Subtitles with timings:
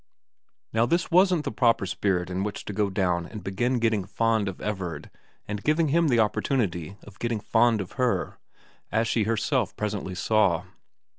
[0.73, 4.49] Now this wasn't the proper spirit in which to go down and begin getting fond
[4.49, 5.11] of Everard
[5.47, 8.39] and giving him the opportunity of getting fond of her,
[8.91, 10.63] as she herself presently saw.